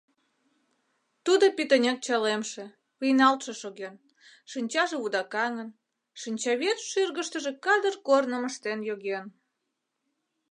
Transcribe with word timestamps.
Тудо 1.25 1.45
пӱтынек 1.55 1.97
чалемше, 2.05 2.63
вийналтше 3.01 3.53
шоген, 3.61 3.95
шинчаже 4.51 4.95
вудакаҥын, 5.01 5.69
шинчавӱд 6.21 6.77
шӱргыштыжӧ 6.89 7.51
кадыр 7.65 7.95
корным 8.07 8.43
ыштен 8.49 8.79
йоген. 8.89 9.25